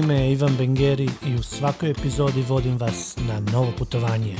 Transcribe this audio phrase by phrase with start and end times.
[0.00, 4.36] Ime je Ivan Bengeri i u svakoj epizodi vodim vas na novo putovanje.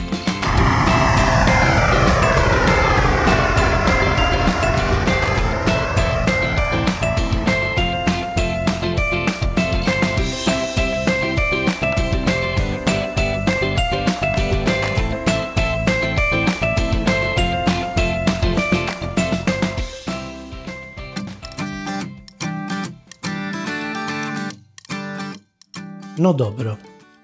[26.23, 26.77] No dobro,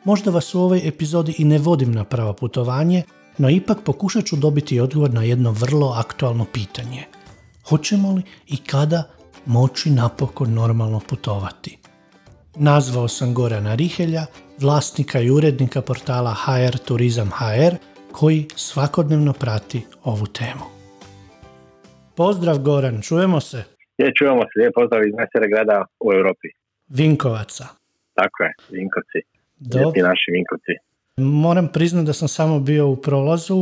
[0.05, 3.03] možda vas u ovoj epizodi i ne vodim na pravo putovanje,
[3.39, 7.05] no ipak pokušat ću dobiti odgovor na jedno vrlo aktualno pitanje.
[7.69, 9.03] Hoćemo li i kada
[9.47, 11.79] moći napokon normalno putovati?
[12.55, 14.27] Nazvao sam Gorana Rihelja,
[14.61, 17.77] vlasnika i urednika portala HR Turizam HR,
[18.13, 20.65] koji svakodnevno prati ovu temu.
[22.15, 23.65] Pozdrav Goran, čujemo se?
[23.99, 26.49] Je, čujemo se, je pozdrav iz najsere grada u Europi.
[26.89, 27.86] Vinkovaca.
[28.19, 29.21] Tako je, Vinkovci.
[29.71, 29.79] Dobro.
[29.81, 30.75] Lijepi naši Vinkovci.
[31.45, 33.59] Moram priznati da sam samo bio u prolazu,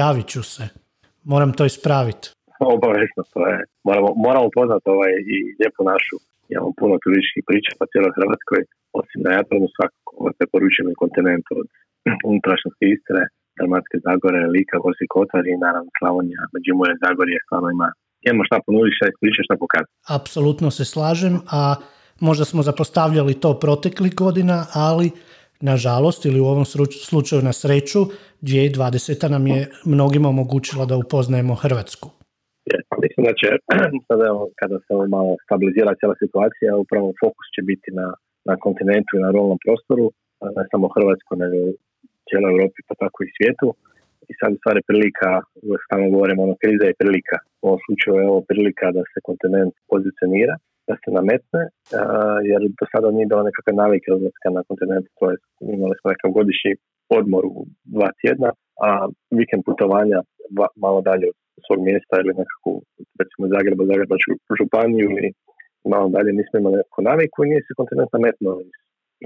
[0.00, 0.64] javit ću se.
[1.32, 2.26] Moram to ispraviti.
[2.74, 3.58] Obavezno, to je.
[3.88, 6.16] Moramo, moramo poznati ovaj i lijepu našu.
[6.52, 8.60] Imamo puno turističkih priča po cijeloj Hrvatskoj,
[9.00, 10.10] osim na Jadranu svakako
[10.92, 11.68] i kontinentu od
[12.30, 13.22] unutrašnjosti Istre,
[13.58, 17.88] Dalmatske Zagore, Lika, Gorski Kotar i naravno Slavonija, Međimurje, Zagorje, stvarno ima
[18.26, 19.94] imamo šta ponuditi, šta ispričati, šta pokazati.
[20.18, 21.62] Apsolutno se slažem, a
[22.20, 25.10] možda smo zapostavljali to proteklih godina, ali
[25.60, 26.64] nažalost ili u ovom
[27.08, 28.00] slučaju na sreću
[28.42, 29.30] 2020.
[29.30, 32.08] nam je mnogima omogućila da upoznajemo Hrvatsku.
[32.88, 33.48] Pa mislim da će
[34.08, 34.28] sada
[34.60, 38.06] kada se malo stabilizira cijela situacija, upravo fokus će biti na,
[38.48, 40.06] na kontinentu i na ruralnom prostoru,
[40.56, 41.58] ne samo Hrvatskoj, nego
[42.26, 43.68] cijeloj Europi, pa tako i svijetu.
[44.30, 45.30] I sad u stvari prilika,
[45.66, 47.36] uvijek stalno govorimo, ono, kriza je prilika.
[47.62, 50.54] U ovom slučaju je ovo prilika da se kontinent pozicionira,
[50.88, 51.62] da se nametne,
[52.50, 55.36] jer do sada nije bilo nekakve navike odlaska na kontinent, to je,
[55.76, 56.72] imali smo nekakav godišnji
[57.18, 57.56] odmor u
[57.94, 58.50] dva tjedna,
[58.86, 58.88] a
[59.38, 60.18] vikend putovanja
[60.84, 61.36] malo dalje od
[61.66, 62.72] svog mjesta ili nekakvu,
[63.20, 65.30] recimo Zagreba, Zagrebačku županiju ili
[65.94, 68.76] malo dalje nismo imali nekakvu naviku i nije se kontinent nametnuo iz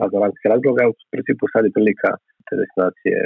[0.03, 0.83] raznoraznih razloga.
[0.91, 2.11] U principu sad je prilika
[2.47, 3.17] te destinacije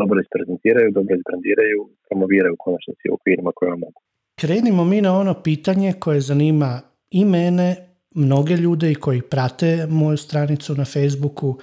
[0.00, 1.78] dobro isprezentiraju, dobro izbrandiraju,
[2.08, 4.00] promoviraju konačnici u okvirima koje mogu.
[4.42, 6.70] Krenimo mi na ono pitanje koje zanima
[7.10, 11.58] i mene, mnoge ljude i koji prate moju stranicu na Facebooku.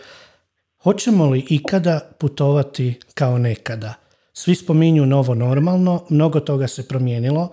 [0.83, 3.93] Hoćemo li ikada putovati kao nekada?
[4.33, 7.49] Svi spominju novo normalno, mnogo toga se promijenilo.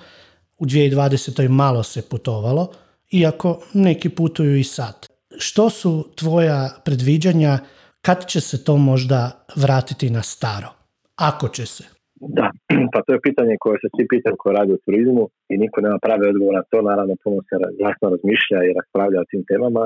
[0.59, 1.49] U 2020.
[1.49, 2.73] malo se putovalo,
[3.11, 5.07] iako neki putuju i sad.
[5.39, 7.59] Što su tvoja predviđanja
[8.01, 10.69] kad će se to možda vratiti na staro?
[11.17, 11.94] Ako će se.
[12.39, 12.49] Da,
[12.93, 15.99] pa to je pitanje koje se svi pitaju koji radi u turizmu i niko nema
[16.07, 17.55] pravi odgovor na to, naravno puno se
[17.87, 19.85] jasno razmišlja i raspravlja o tim temama,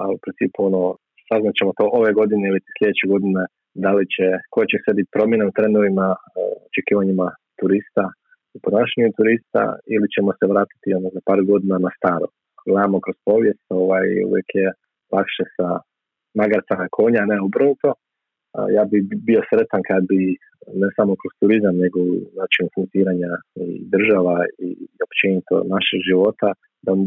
[0.00, 0.82] a u principu ono,
[1.28, 3.42] saznat ćemo to ove godine ili sljedeće godine,
[3.84, 6.16] da li će, koje će se biti promjene u trendovima, e,
[6.68, 7.28] očekivanjima
[7.60, 8.04] turista
[8.54, 9.62] i ponašanju turista
[9.94, 12.28] ili ćemo se vratiti ono, za par godina na staro.
[12.68, 14.68] Gledamo kroz povijest, ovaj, uvijek je
[15.14, 15.68] lakše sa
[16.40, 17.88] magarca na konja, ne obrnuto.
[18.76, 20.20] Ja bi bio sretan kad bi
[20.82, 23.32] ne samo kroz turizam, nego u načinu funkcioniranja
[23.66, 24.36] i država
[24.66, 24.68] i
[25.06, 26.48] općenito našeg života,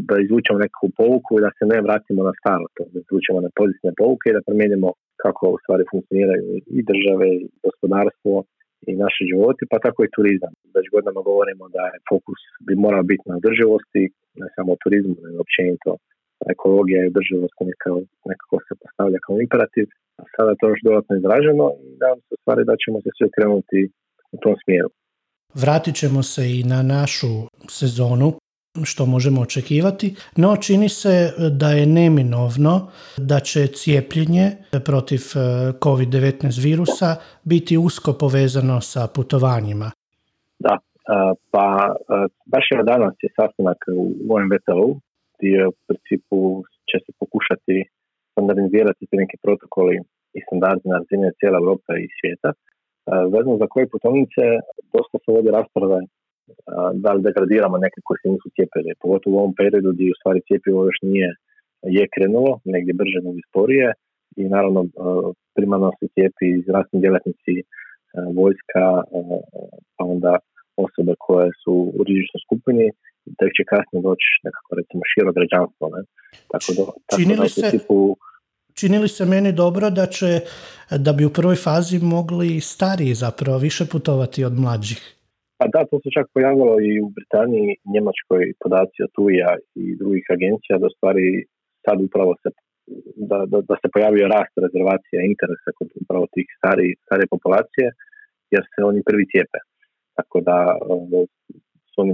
[0.08, 3.50] da, izvučemo nekakvu pouku i da se ne vratimo na staro, to, da izvučemo na
[3.58, 4.88] pozitivne pouke i da promijenimo
[5.22, 6.44] kako u stvari funkcioniraju
[6.76, 8.34] i države i gospodarstvo
[8.90, 10.52] i naši životi, pa tako i turizam.
[10.76, 14.02] Već godinama govorimo da je fokus bi morao biti na održivosti,
[14.40, 15.90] ne samo turizmu, nego općenito
[16.54, 19.86] ekologija i održivost nekako, nekako se postavlja kao imperativ,
[20.20, 23.26] a sada je to još dodatno izraženo i nadam se stvari da ćemo se sve
[23.36, 23.80] krenuti
[24.34, 24.90] u tom smjeru.
[25.62, 27.32] Vratit ćemo se i na našu
[27.78, 28.28] sezonu,
[28.84, 34.46] što možemo očekivati, no čini se da je neminovno da će cijepljenje
[34.84, 35.38] protiv eh,
[35.84, 39.90] COVID-19 virusa biti usko povezano sa putovanjima.
[40.58, 40.78] Da,
[41.08, 45.00] a, pa a, baš evo danas je sastanak u OMVTO
[45.40, 46.38] gdje u principu
[46.90, 47.76] će se pokušati
[48.32, 49.96] standardizirati ti neki protokoli
[50.36, 52.50] i standardi na razine cijele Europe i svijeta.
[52.52, 54.44] A, Vezano za koje putovnice,
[54.94, 56.06] dosta se vodi rasprave a,
[57.02, 60.46] da li degradiramo neke koji se nisu cijepili, pogotovo u ovom periodu gdje u stvari
[60.48, 61.30] cijepivo još nije
[61.98, 63.88] je krenulo, negdje brže nego sporije
[64.40, 64.88] i naravno a,
[65.56, 67.54] primarno se cijepi zdravstveni djelatnici,
[68.38, 68.84] vojska,
[69.96, 70.32] pa onda
[70.86, 72.86] osobe koje su u rizičnoj skupini,
[73.40, 75.84] tek će kasnije doći nekako recimo širo građanstvo.
[75.94, 76.00] Ne?
[76.52, 77.96] Tako da, tako Čini li se- principu,
[78.78, 80.30] Čini li se meni dobro da će,
[81.06, 85.00] da bi u prvoj fazi mogli stariji zapravo više putovati od mlađih?
[85.58, 89.50] Pa da, to se čak pojavilo i u Britaniji, Njemačkoj podaci od TUI-a
[89.82, 91.26] i drugih agencija da stvari
[91.84, 92.48] sad upravo se
[93.30, 97.86] da, da, da se pojavio rast rezervacija interesa kod upravo tih stari, starije populacije,
[98.54, 99.58] jer se oni prvi cijepe.
[100.18, 100.58] Tako da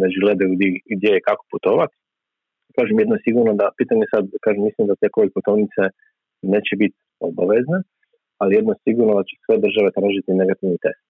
[0.04, 0.50] već gledaju
[0.94, 1.96] gdje je kako putovati.
[2.78, 5.82] Kažem jedno sigurno da, pitanje sad, kažem mislim da te covid putovnice
[6.54, 6.98] neće biti
[7.28, 7.78] obavezne,
[8.40, 11.04] ali jedno sigurno da će sve države tražiti negativni test.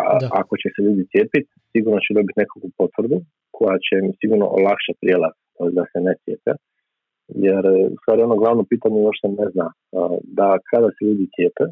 [0.00, 0.08] A,
[0.40, 3.18] ako će se ljudi cijepiti, sigurno će dobiti nekakvu potvrdu
[3.56, 5.34] koja će im sigurno olakšati prijelaz
[5.76, 6.52] da se ne cijepe.
[7.46, 7.62] Jer
[7.94, 9.68] u stvari ono glavno pitanje još se ne zna
[10.38, 11.64] da kada se ljudi cijepe,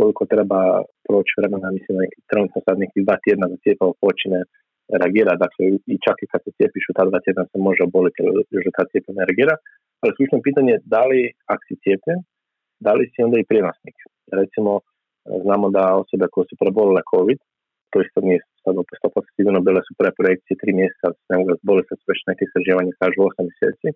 [0.00, 0.60] koliko treba
[1.06, 4.40] proći vremena, mislim da trenutno sad nekih dva tjedna da cijepavo počine
[5.00, 5.62] reagira, dakle
[5.94, 8.18] i čak i kad se cijepiš u ta dva tjedna se može oboliti
[8.54, 9.54] još da ta cijepa ne reagira,
[10.00, 11.20] ali ključno pitanje je da li
[11.52, 12.20] ako si cijepljen,
[12.84, 13.96] da li si onda i prijenosnik.
[14.40, 14.72] Recimo,
[15.44, 17.40] znamo da osobe koje su prebolile COVID,
[17.90, 21.50] to isto nije sad opet 100% sigurno bile su prve projekcije tri mjeseca, ne mogu
[21.68, 23.88] bolje sad već neke istraživanja kažu 8 mjeseci.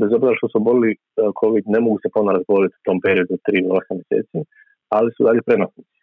[0.00, 0.98] Bez obzira što su bolili e,
[1.40, 4.38] COVID, ne mogu se ponovno razboliti u tom periodu 3 ili 8 mjeseci,
[4.96, 5.98] ali su dalje prenosnici.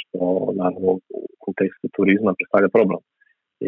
[0.00, 0.18] Što
[0.60, 0.90] naravno
[1.20, 3.00] u kontekstu turizma predstavlja problem.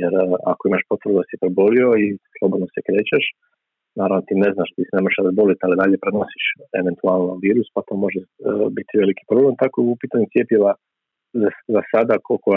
[0.01, 2.07] Jer e, ako imaš potvrdu da si prebolio i
[2.37, 3.25] slobodno se krećeš,
[4.01, 6.45] naravno ti ne znaš, ti se ne možeš razboliti, ali dalje prenosiš
[6.81, 8.29] eventualno virus, pa to može uh,
[8.77, 9.55] biti veliki problem.
[9.63, 10.73] Tako u pitanju cijepiva
[11.75, 12.49] za, sada, koliko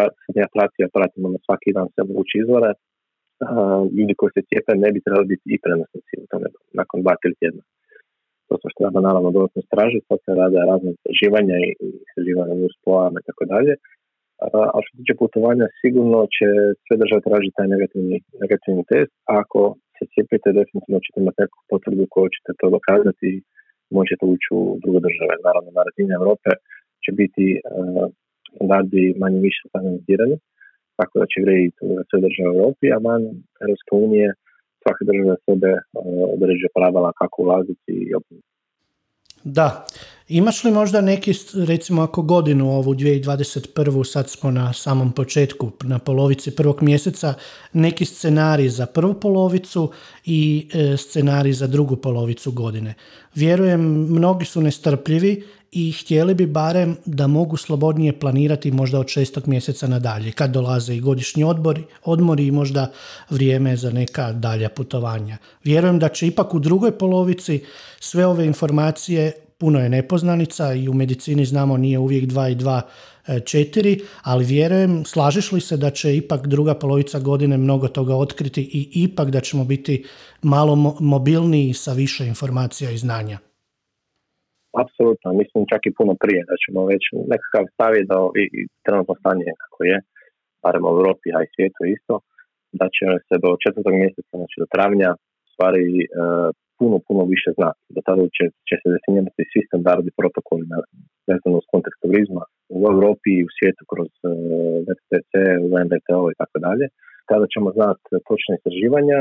[0.41, 4.89] ja pratio, pratimo na svaki dan sve moguće izvore, uh, ljudi koji se cijepe ne
[4.93, 6.47] bi trebali biti i prenosnici u tome
[6.79, 7.63] nakon dva, tri tjedna.
[8.47, 11.69] To što treba naravno dodatno stražiti, to se rade razne istraživanja i
[12.05, 13.73] istraživanja u spojama i tako dalje.
[14.75, 16.47] A što se tiče putovanja, sigurno će
[16.85, 19.61] sve države tražiti taj negativni, negativni test, ako
[19.95, 23.43] se cijepite, definitivno ćete imati neku potvrdu koju ćete to dokazati i
[23.99, 25.33] možete ući u druge države.
[25.47, 26.51] Naravno, na razini Europe
[27.03, 27.45] će biti
[28.55, 30.37] standardi manje više standardizirani,
[30.99, 33.23] tako da će vrijediti sve države u Europi, a van
[33.65, 34.27] Europske unije
[34.87, 35.71] svaka država sebe
[36.35, 38.13] određuje pravila kako ulaziti i
[39.43, 39.85] Da.
[40.29, 44.03] Imaš li možda neki, recimo ako godinu ovu 2021.
[44.03, 47.33] sad smo na samom početku, na polovici prvog mjeseca,
[47.73, 49.91] neki scenarij za prvu polovicu
[50.25, 52.93] i e, scenarij za drugu polovicu godine.
[53.35, 59.47] Vjerujem, mnogi su nestrpljivi i htjeli bi barem da mogu slobodnije planirati možda od šestog
[59.47, 62.91] mjeseca nadalje, kad dolaze i godišnji odbori, odmori i možda
[63.29, 65.37] vrijeme za neka dalja putovanja.
[65.63, 67.63] Vjerujem da će ipak u drugoj polovici
[67.99, 72.81] sve ove informacije puno je nepoznanica i u medicini znamo nije uvijek 2 i 2
[73.27, 78.15] 4, e, ali vjerujem, slažeš li se da će ipak druga polovica godine mnogo toga
[78.15, 80.05] otkriti i ipak da ćemo biti
[80.43, 83.37] malo mobilniji sa više informacija i znanja?
[84.83, 87.03] Apsolutno, mislim čak i puno prije da ćemo već
[87.33, 89.97] nekakav staviti da i, i trenutno stanje kako je,
[90.63, 92.15] barem u Europi, a i svijetu isto,
[92.79, 95.11] da će se do četvrtog mjeseca, znači do travnja,
[95.53, 96.07] stvari e,
[96.79, 97.81] puno, puno više znati.
[97.95, 100.63] Do tada će, će se definirati svi standardi, protokoli
[101.29, 102.43] vezano uz kontekst turizma
[102.77, 104.11] u Europi i u svijetu kroz
[104.85, 105.31] VTC,
[105.85, 106.85] NDTO i tako dalje.
[107.31, 109.19] Tada ćemo znati točne istraživanja,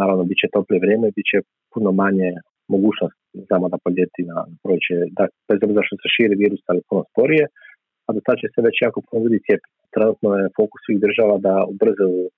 [0.00, 1.38] naravno bit će toplije vrijeme, bit će
[1.72, 2.30] puno manje
[2.74, 3.18] mogućnost
[3.48, 7.44] znamo da poljeti na proće, da, bez obzira što se širi virus, ali puno sporije,
[8.06, 9.74] a do tada će se već jako puno ljudi cijepiti.
[9.94, 12.30] Trenutno je fokus svih država da ubrzaju uh,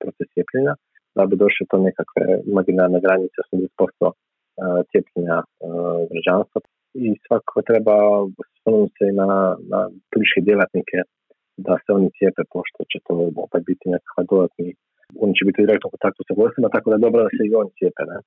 [0.00, 0.72] proces cijepljenja,
[1.16, 4.12] da bi došle to nekakve imaginarne granice 80%
[4.90, 5.38] cijepljenja
[6.12, 6.60] građanstva
[7.04, 7.96] i svakako treba
[8.42, 9.30] osvrnuti se na,
[9.72, 10.98] na turističke djelatnike
[11.66, 13.14] da se oni cijepe pošto će to
[13.46, 14.68] opet biti nekakva dodatni
[15.24, 17.54] oni će biti u direktnom kontaktu sa gostima, tako da je dobro da se i
[17.60, 18.02] oni cijepe.
[18.10, 18.18] Ne?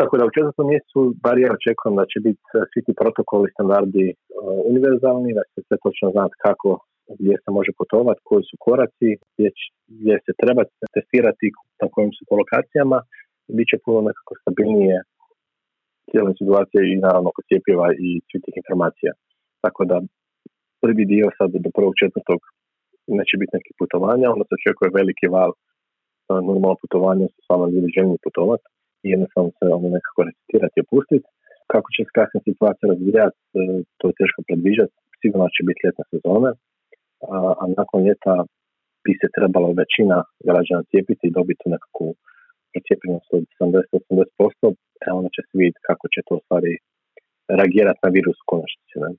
[0.00, 4.06] Tako da u četvrtom mjesecu bar ja očekujem da će biti svi ti protokoli, standardi
[4.70, 6.68] univerzalni, da će se točno znati kako
[7.18, 9.48] gdje se može putovati, koji su koraci, gdje,
[9.96, 10.62] gdje se treba
[10.96, 11.46] testirati,
[11.80, 12.98] na kojim su po lokacijama,
[13.56, 14.96] bit će puno nekako stabilnije
[16.10, 19.12] cijela situacija i naravno kod cijepiva i svih tih informacija.
[19.64, 19.96] Tako da
[20.82, 22.40] prvi dio sad do prvog četvrtog
[23.18, 25.50] neće biti nekih putovanja, onda se očekuje veliki val
[26.28, 28.66] normalno putovanja su stvarno ljudi željni putovati
[29.04, 31.28] i jednostavno se ono nekako recitirati i opustiti.
[31.72, 33.60] Kako će se kasnije situacija razvijati, e,
[33.98, 34.94] to je teško predviđati.
[35.20, 36.50] Sigurno će biti ljetna sezona,
[37.36, 38.34] a, a nakon ljeta
[39.04, 42.08] bi se trebalo većina građana cijepiti i dobiti nekakvu
[42.72, 44.74] procijepljenost od 70-80%,
[45.06, 46.72] e onda će se vidjeti kako će to stvari
[47.58, 48.94] reagirati na virus u konačnici.
[49.02, 49.10] Ne?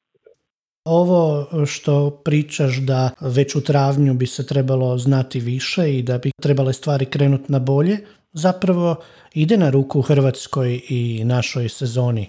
[1.02, 1.22] Ovo
[1.66, 6.74] što pričaš da već u travnju bi se trebalo znati više i da bi trebale
[6.74, 7.98] stvari krenuti na bolje,
[8.34, 8.96] zapravo
[9.34, 12.28] ide na ruku Hrvatskoj i našoj sezoni.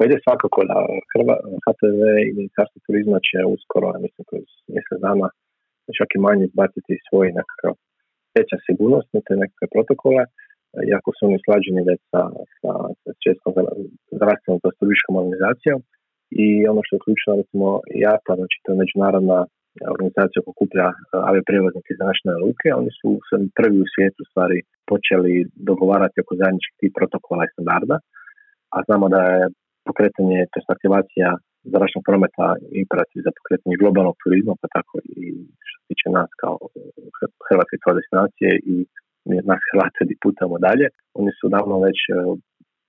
[0.00, 0.78] Pa ide svakako da
[1.64, 5.28] HTV i Ministarstvo turizma će uskoro, mislim, kroz mjesec dana
[5.98, 7.72] čak i manje izbaciti svoj nekakav
[8.66, 10.22] sigurnost, te nekakve protokole,
[10.90, 12.22] iako su oni slađeni već sa,
[12.60, 13.52] sa, sa Českom
[14.16, 15.78] zdravstvenom turističkom organizacijom.
[16.44, 17.66] I ono što je ključno, recimo,
[18.02, 19.38] IATA, znači to je međunarodna
[19.94, 20.86] organizacija koja kuplja
[21.30, 23.08] avioprijevoznike iz naše luke, oni su
[23.58, 24.58] prvi u svijetu stvari
[24.90, 25.34] počeli
[25.70, 27.96] dogovarati oko zajedničkih tih protokola i standarda,
[28.74, 29.42] a znamo da je
[29.88, 31.28] pokretanje, to aktivacija
[31.74, 32.46] zračnog prometa
[32.82, 35.24] imperativ za pokretanje globalnog turizma, pa tako i
[35.68, 36.56] što se tiče nas kao
[37.48, 38.76] Hrvatske kao destinacije i
[39.50, 40.86] nas Hrvatske di putamo dalje.
[41.20, 42.12] Oni su davno već e,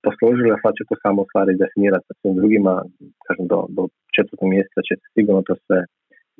[0.04, 2.74] posložili, a sad će to samo stvari definirati sa svim drugima,
[3.26, 3.82] kažem do, do
[4.14, 5.78] četvrtog mjeseca će se sigurno to sve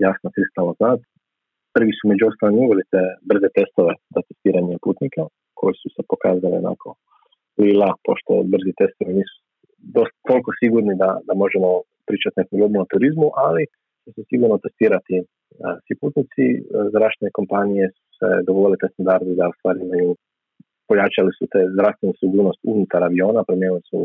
[0.07, 1.05] jasno kristalno znati.
[1.77, 5.23] Prvi su među ostalim uveli te brze testove za testiranje putnika,
[5.59, 6.89] koji su se pokazali onako
[7.63, 9.42] lila, pošto brzi testovi nisu
[9.97, 11.69] dosta toliko sigurni da, da možemo
[12.09, 13.63] pričati nekom globalnom turizmu, ali
[14.03, 15.17] će se sigurno testirati
[15.85, 16.45] svi putnici.
[16.95, 20.11] Zračne kompanije su se dovoljile te standarde da u stvari imaju
[20.89, 23.99] pojačali su te zdravstvenu sigurnost unutar aviona, promijenili su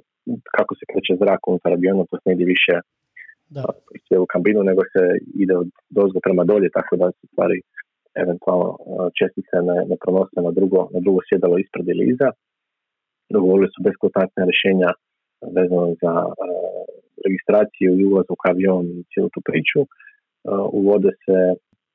[0.55, 2.75] kako se kreće zrak unutar aviona, to se negdje više
[3.55, 3.63] da.
[4.25, 5.03] u kabinu, nego se
[5.43, 7.57] ide od dozgo prema dolje, tako da se stvari
[8.23, 8.69] eventualno
[9.19, 12.29] čestice ne, ne pronose na drugo, na drugo sjedalo ispred ili iza.
[13.35, 14.89] Dogovorili su beskontaktne rješenja
[15.57, 16.13] vezano za
[17.25, 19.79] registraciju i ulazak u avion i cijelu tu priču.
[20.81, 21.37] uvode se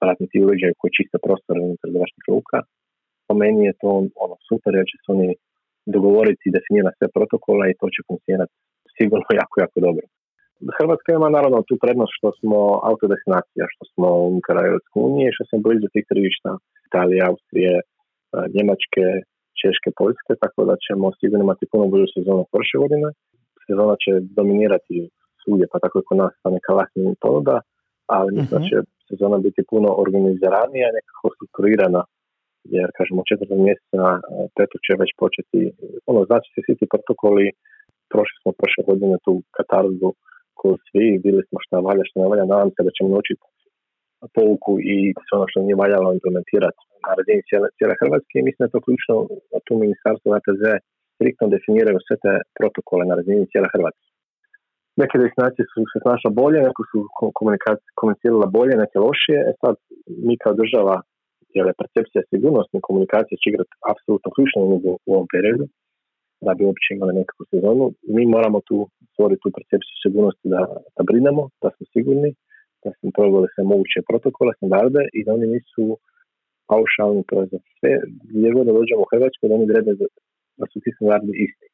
[0.00, 2.58] pratni uređaj koji čiste prostor unutar zračnih luka.
[3.26, 3.90] Po meni je to
[4.24, 5.30] ono super jer će se oni
[5.96, 8.54] dogovoriti i definirati sve protokola i to će funkcionirati
[8.96, 10.04] sigurno jako, jako dobro.
[10.78, 12.58] Hrvatska ima naravno tu prednost što smo
[12.90, 16.50] autodestinacija, što smo unutar Europske unije, što smo blizu tih tržišta
[16.88, 17.82] Italije, Austrije, e,
[18.54, 19.04] Njemačke,
[19.60, 23.08] Češke, Poljske, tako da ćemo sigurno imati puno bolju sezonu prošle godine.
[23.66, 24.96] Sezona će dominirati
[25.42, 27.56] svugdje, pa tako i kod nas sa neka lasnija ponuda,
[28.16, 28.68] ali mislim da mhm.
[28.70, 28.76] će
[29.08, 32.02] sezona biti puno organiziranija nekako strukturirana,
[32.74, 34.20] jer kažemo četvrtog mjeseca e,
[34.56, 35.60] petu će već početi,
[36.10, 37.46] ono znači se svi ti protokoli,
[38.12, 40.10] prošli smo prošle godine tu katarzu
[40.58, 43.42] koju svi, bili smo šta valja, što ne valja, nadam se da ćemo naučiti
[44.36, 48.60] pouku i sve ono što nije valjalo implementirati na razini cijele, cijele Hrvatske i mislim
[48.62, 49.14] da je to ključno
[49.66, 50.62] tu ministarstvo ATZ
[51.22, 54.06] striktno definiraju sve te protokole na razini cijele Hrvatske.
[55.02, 56.98] Neke destinacije su se snašla bolje, neke su
[57.98, 59.38] komunicirala bolje, neke lošije.
[59.50, 59.74] E sad,
[60.26, 60.96] mi kao država,
[61.56, 64.60] jer je percepcija sigurnosti komunikacije će igrati apsolutno ključnu
[65.08, 65.64] u ovom periodu,
[66.44, 67.84] da bi uopće imali nekakvu sezonu.
[68.16, 68.76] Mi moramo tu
[69.12, 70.62] stvoriti tu percepciju sigurnosti da,
[70.96, 72.30] da brinemo, da smo sigurni,
[72.84, 75.84] da smo proveli sve moguće protokole, standarde i da oni nisu
[76.70, 77.62] paušalni proizvod.
[77.78, 77.92] Sve,
[78.34, 79.92] gdje god dođemo u Hrvatsku, da oni drede
[80.58, 81.66] da su ti standardi isti.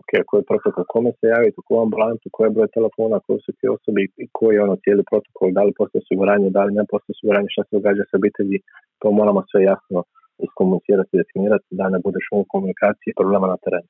[0.00, 3.38] Ok, koji je protokol, kome se javiti, u koju ambulantu, koji je broj telefona, koji
[3.46, 6.72] su ti osobi i koji je ono cijeli protokol, da li postoje osiguranje, da li
[6.78, 8.58] ne postoje osiguranje, šta se događa sa obitelji,
[9.00, 9.98] to moramo sve jasno
[10.46, 13.88] iskomunicirati, definirati da ne budeš u komunikaciji problema na terenu.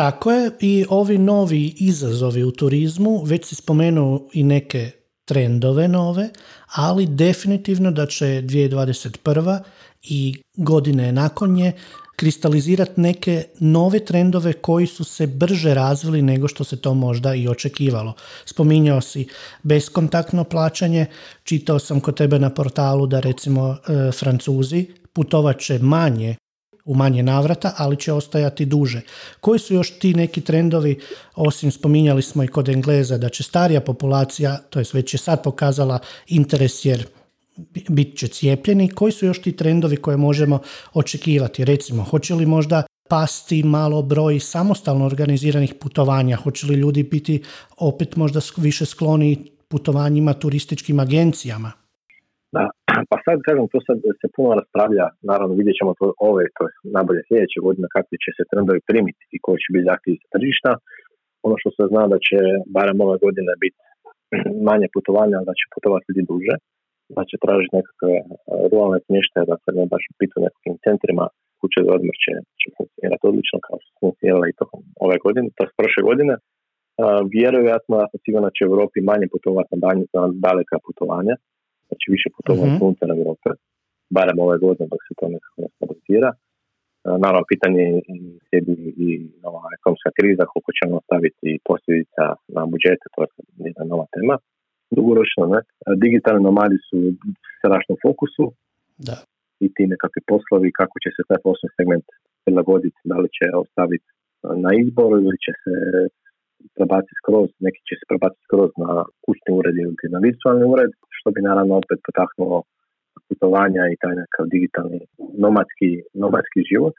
[0.00, 0.50] Tako je.
[0.60, 4.82] I ovi novi izazovi u turizmu, već si spomenuo i neke
[5.24, 6.28] trendove nove,
[6.76, 9.58] ali definitivno da će 2021.
[10.02, 11.72] i godine nakon nje
[12.16, 17.48] kristalizirati neke nove trendove koji su se brže razvili nego što se to možda i
[17.48, 18.12] očekivalo.
[18.44, 19.28] Spominjao si
[19.62, 21.06] beskontaktno plaćanje,
[21.44, 26.36] čitao sam kod tebe na portalu da recimo e, Francuzi putovat će manje
[26.84, 29.00] u manje navrata, ali će ostajati duže.
[29.40, 31.00] Koji su još ti neki trendovi,
[31.34, 35.42] osim spominjali smo i kod Engleza, da će starija populacija, to je već je sad
[35.42, 37.06] pokazala interes jer
[37.88, 40.58] bit će cijepljeni, koji su još ti trendovi koje možemo
[40.94, 41.64] očekivati?
[41.64, 46.36] Recimo, hoće li možda pasti malo broj samostalno organiziranih putovanja?
[46.36, 47.42] Hoće li ljudi biti
[47.78, 49.30] opet možda više skloni
[49.68, 51.70] putovanjima turističkim agencijama?
[52.56, 52.64] Da,
[53.10, 56.72] pa sad kažem, to sad se puno raspravlja, naravno vidjet ćemo to ove, to je
[56.96, 60.70] najbolje sljedeće godine kakvi će se trendovi primiti i koji će biti zahtjevi za tržišta.
[61.46, 62.38] Ono što se zna da će
[62.76, 63.80] barem ove godine biti
[64.68, 66.54] manje putovanja, da će putovati ljudi duže,
[67.16, 68.24] da će tražiti nekakve e,
[68.70, 71.24] ruralne smještaje, da se ne baš pitu nekakvim centrima,
[71.60, 75.60] kuće za odmor će, će funkcionirati odlično kao što funkcionirala i tokom ove godine, to
[75.64, 76.34] je prošle godine.
[76.36, 81.34] Uh, vjerojatno, ja sam sigurno da će u Europi manje putovati na, na daleka putovanja,
[81.88, 82.84] znači više putovanja uh-huh.
[82.86, 83.50] unutar Europe,
[84.16, 86.30] barem ove godine dok se to nekako ne stabilizira.
[86.34, 87.84] Uh, naravno, pitanje
[88.14, 89.08] i slijedi i
[89.44, 92.24] nova ekonomska kriza, koliko ćemo ostaviti posljedica
[92.56, 93.28] na budžete, to je
[93.68, 94.36] jedna nova tema
[94.98, 95.42] dugoročno.
[95.54, 95.60] Ne?
[96.04, 96.96] Digitalni nomadi su
[97.94, 98.44] u fokusu
[99.08, 99.16] da.
[99.64, 102.06] i ti nekakvi poslovi, kako će se taj poslovni segment
[102.44, 104.08] prilagoditi, da li će ostaviti
[104.64, 105.74] na izbor ili će se
[106.76, 108.90] prebaciti skroz, neki će se prebaciti skroz na
[109.24, 112.58] kućni ured ili na virtualni ured, što bi naravno opet potaknulo
[113.28, 115.00] putovanja i taj nekakav digitalni
[115.44, 115.90] nomadski,
[116.22, 116.94] nomadski život.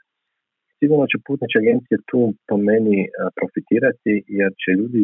[0.78, 2.98] sigurno će putničke agencije tu po meni
[3.38, 5.02] profitirati jer će ljudi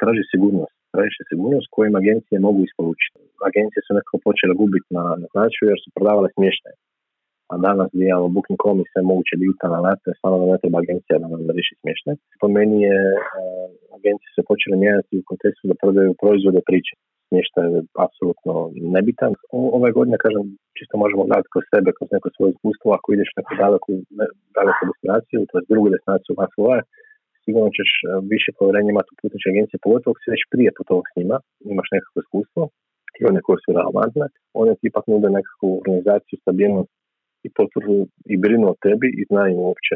[0.00, 0.77] traži sigurnost.
[0.92, 3.18] Traži sigurnost kojim agencije mogu isporučiti.
[3.50, 6.76] Agencije su nekako počele gubiti na, na značaju jer su prodavale smještaje.
[7.52, 11.26] A danas gdje imamo Booking.com i sve moguće digitalne alate, stvarno ne treba agencija da
[11.32, 12.14] nam riješi smještaj.
[12.40, 12.98] Po meni je
[13.98, 16.94] agencije se počele mijenjati u kontekstu da prodaju proizvode priče
[17.28, 18.52] smještaj je apsolutno
[18.96, 19.32] nebitan.
[19.78, 20.44] Ove godine, kažem,
[20.78, 23.52] čisto možemo gledati kroz sebe, kroz neko svoje iskustvo, ako ideš neku
[24.58, 26.32] daleku destinaciju, to je drugu destinaciju
[27.48, 31.04] sigurno ćeš e, više povjerenja imati u putničke agencije, pogotovo ako si već prije putovao
[31.08, 31.36] s njima,
[31.72, 32.62] imaš nekakvo iskustvo
[33.20, 34.26] i one koje su relevantne,
[34.62, 36.92] one ti ipak nude nekakvu organizaciju, stabilnost
[37.46, 37.98] i potvrdu
[38.32, 39.94] i brinu o tebi i znaju uopće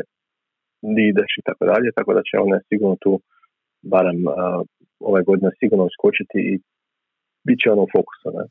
[0.94, 3.12] di ideš i tako dalje, tako da će one sigurno tu
[3.92, 4.60] barem uh,
[5.10, 6.52] ove godine sigurno uskočiti i
[7.46, 8.26] bit će ono u fokusu.
[8.38, 8.44] Ne?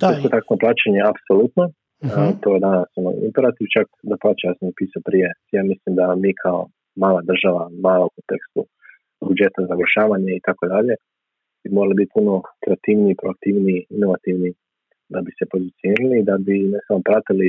[0.00, 1.64] Da, Isto plaćanje, apsolutno.
[2.06, 2.30] Uh-huh.
[2.42, 4.68] to je danas ono, imperativ, čak da plaća, ja sam
[5.08, 5.28] prije.
[5.56, 6.60] Ja mislim da mi kao
[7.04, 8.60] mala država, mala u kontekstu
[9.28, 10.94] budžeta za završavanje i tako dalje,
[11.62, 14.50] bi morali biti puno kreativniji, proaktivniji, inovativni
[15.12, 17.46] da bi se pozicionirali, da bi ne samo pratili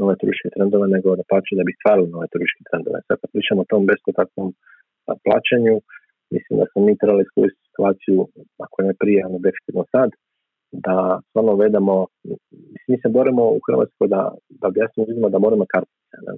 [0.00, 2.98] nove turističke trendove, nego da pače da bi stvarali nove turističke trendove.
[3.06, 4.48] Sad kad pričamo o tom beskontaktnom
[5.24, 5.74] plaćanju,
[6.34, 8.18] mislim da smo mi trebali iskoristiti situaciju,
[8.64, 10.10] ako ne prije, ono definitivno sad,
[10.86, 10.96] da
[11.28, 11.94] stvarno vedemo,
[12.88, 14.22] mi se borimo u Hrvatskoj da,
[14.60, 16.16] da objasnimo ljudima da moramo kartice.
[16.26, 16.32] Ne?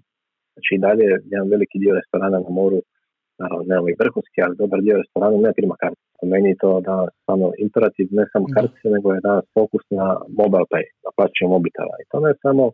[0.55, 2.79] Znači i dalje jedan veliki dio restorana na moru,
[3.41, 6.09] naravno ne ovaj vrhunski, ali dobar dio restorana ne prima kartice.
[6.21, 10.07] Po meni je to danas samo imperativ, ne samo kartice, nego je danas fokus na
[10.41, 11.95] mobile pay, na plaćanje mobitela.
[12.03, 12.65] I to ne samo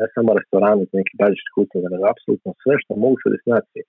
[0.00, 3.82] ne samo restorani, neki bazički usluge, nego apsolutno sve što moguće u destinaciji.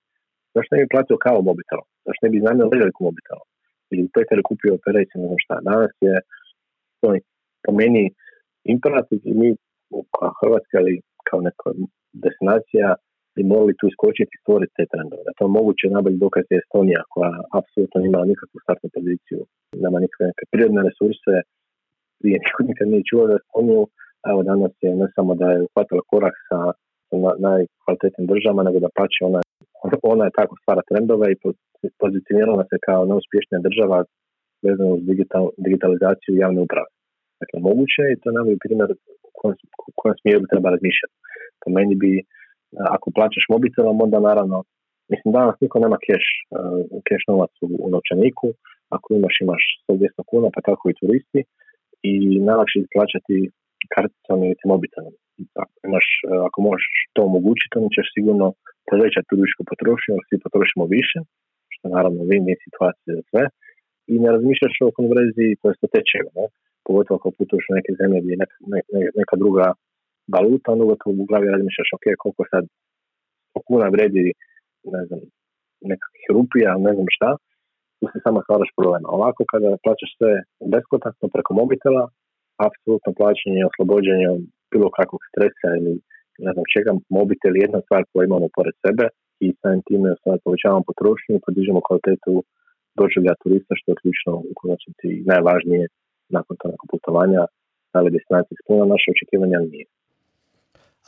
[0.54, 1.86] Zašto ne bi platio kao mobitelom?
[2.06, 3.46] Zašto ne bi znamio veliku mobitelom?
[3.92, 5.54] Ili Peter kupio operaciju, ne znam šta.
[5.70, 6.14] Danas je
[7.00, 7.08] to
[7.64, 8.04] po meni
[8.74, 9.48] imperativ i mi
[10.16, 10.94] kao Hrvatska ili
[11.28, 11.68] kao neka
[12.24, 12.88] destinacija
[13.36, 15.22] bi morali tu iskočiti i stvoriti te trendove.
[15.26, 19.40] Da to moguće najbolji dokaz je Estonija koja apsolutno nema nikakvu startnu poziciju,
[19.84, 21.34] nema nikakve neke prirodne resurse,
[22.20, 23.82] prije niko nikad nije čuo za Estoniju,
[24.30, 26.58] evo danas je ne samo da je uhvatila korak sa,
[27.48, 29.40] najkvalitetnim državama, nego da pače ona,
[30.12, 31.40] ona je tako stvara trendove i
[32.02, 33.98] pozicionirala se kao neuspješnija država
[34.66, 36.90] vezano uz digital, digitalizaciju javne uprave.
[37.40, 38.88] Dakle, moguće je i to je najbolji primjer
[39.28, 39.56] u kojem,
[39.90, 41.14] u kojem smjeru treba razmišljati.
[41.62, 42.12] Po meni bi,
[42.96, 44.56] ako plaćaš mobitelom, onda naravno,
[45.12, 46.24] mislim, danas niko nema keš,
[47.06, 48.48] keš novac u, u novčaniku,
[48.96, 51.40] ako imaš, imaš 100-200 kuna, pa tako i turisti,
[52.10, 52.14] i
[52.48, 53.36] najlakše je plaćati
[53.94, 55.14] karticom ili mobitelom.
[55.62, 56.06] Ako, imaš,
[56.48, 58.46] ako možeš to omogućiti, onda ćeš sigurno
[58.90, 61.18] povećati turističku potrošnju, jer svi potrošimo više,
[61.74, 63.44] što naravno win-win situacija za sve,
[64.12, 66.46] i ne razmišljaš o konverziji, to je tečaju, ne?
[66.86, 68.56] pogotovo ako putuješ u neke zemlje gdje je neka,
[69.20, 69.66] neka druga
[70.36, 72.64] valuta, onda gotovo u glavi razmišljaš, ok, koliko sad
[73.68, 74.26] kuna vredi,
[74.96, 75.20] ne znam,
[75.90, 77.30] nekakvih rupija, ne znam šta,
[77.98, 79.02] tu se samo stvaraš problem.
[79.16, 80.32] Ovako kada plaćaš sve
[80.74, 82.04] beskontaktno preko mobitela,
[82.68, 85.92] apsolutno plaćanje, oslobođenje od bilo kakvog stresa ili
[86.46, 89.06] ne znam čega, mobitel je jedna stvar koju imamo pored sebe
[89.44, 90.08] i samim time
[90.44, 92.32] povećavamo potrošnju i podižemo kvalitetu
[93.00, 95.84] doživlja turista što je ključno u konačnici najvažnije
[96.36, 97.42] nakon tog putovanja
[97.92, 99.86] da li destinacija ispunila naše očekivanja nije.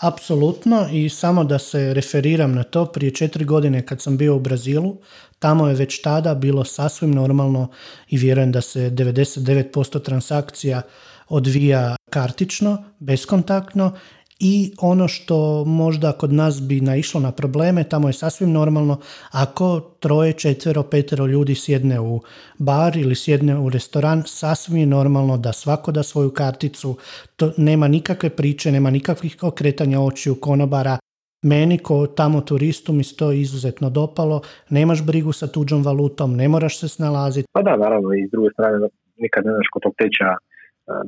[0.02, 4.40] Apsolutno i samo da se referiram na to, prije četiri godine kad sam bio u
[4.40, 4.96] Brazilu,
[5.38, 7.68] tamo je već tada bilo sasvim normalno
[8.08, 10.82] i vjerujem da se 99% transakcija
[11.28, 13.92] odvija kartično, beskontaktno
[14.40, 19.80] i ono što možda kod nas bi naišlo na probleme, tamo je sasvim normalno ako
[20.00, 22.20] troje, četvero, petero ljudi sjedne u
[22.58, 26.96] bar ili sjedne u restoran, sasvim je normalno da svako da svoju karticu,
[27.36, 30.98] to nema nikakve priče, nema nikakvih okretanja očiju konobara,
[31.42, 34.40] meni ko tamo turistu mi se to izuzetno dopalo,
[34.70, 37.48] nemaš brigu sa tuđom valutom, ne moraš se snalaziti.
[37.52, 40.36] Pa da, naravno, i s druge strane nikad ne znaš kod tog teča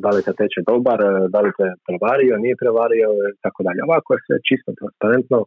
[0.03, 0.99] da li te teče dobar,
[1.35, 3.81] da li te prevario, nije prevario i tako dalje.
[3.89, 5.39] Ovako je sve čisto transparentno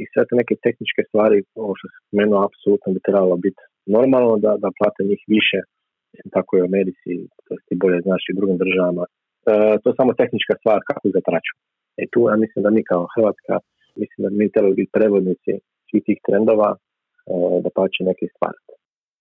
[0.00, 3.62] i sve te neke tehničke stvari, ovo što se spomenuo, apsolutno bi trebalo biti
[3.96, 5.58] normalno da, da plate njih više,
[6.34, 7.10] tako i u Americi,
[7.46, 9.04] to ti bolje znaš i drugim državama.
[9.06, 9.10] E,
[9.80, 11.54] to je samo tehnička stvar kako za traču.
[12.02, 13.54] E tu ja mislim da mi kao Hrvatska,
[14.02, 15.52] mislim da mi trebali biti prevodnici
[15.88, 16.80] svih tih trendova, e,
[17.64, 18.58] da pače neke stvari.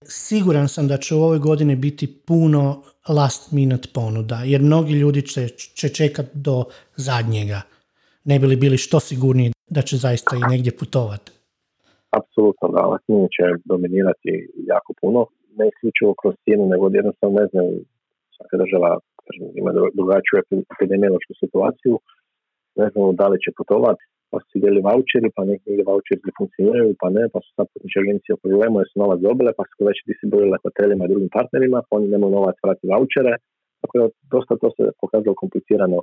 [0.08, 5.22] Siguran sam da će u ovoj godini biti puno last minute ponuda, jer mnogi ljudi
[5.22, 6.66] će, će čekati do
[6.96, 7.62] zadnjega.
[8.24, 11.32] Ne bi li bili što sigurniji da će zaista i negdje putovati?
[12.20, 14.32] Apsolutno, da, last minute će dominirati
[14.74, 15.20] jako puno.
[15.58, 17.66] Ne isključivo kroz cijenu, nego jednostavno ne znam,
[18.36, 18.90] svaka država
[19.62, 20.36] ima drugačiju
[20.74, 21.96] epidemiološku situaciju,
[22.82, 26.92] ne znam da li će putovati, pa su dijeli voucheri, pa neki voucheri ne funkcioniraju,
[27.02, 29.86] pa ne, pa su sad putničke agencije u problemu jer su novac dobile, pa su
[29.90, 33.34] već distribuirale hotelima i drugim partnerima, pa oni nemaju novac vratiti vouchere,
[33.82, 35.98] tako da dosta to se pokazalo komplicirano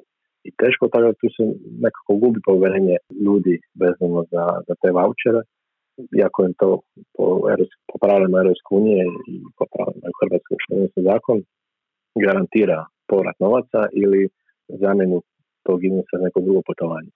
[0.49, 1.43] i teško, tako da tu se
[1.85, 5.41] nekako gubi povjerenje ljudi vezano za, za te vouchere,
[6.21, 6.71] iako je to
[7.17, 7.27] po,
[7.89, 10.59] po pravilima Europske unije i po pravilima Hrvatskog
[11.11, 11.39] zakon
[12.25, 12.81] garantira
[13.11, 14.29] povrat novaca ili
[14.83, 15.23] zamjenu
[15.67, 17.11] tog iznosa za neko drugo putovanje